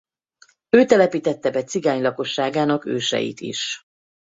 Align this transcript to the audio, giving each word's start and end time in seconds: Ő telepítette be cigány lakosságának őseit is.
Ő 0.69 0.85
telepítette 0.85 1.51
be 1.51 1.63
cigány 1.63 2.01
lakosságának 2.01 2.85
őseit 2.85 3.39
is. 3.39 3.85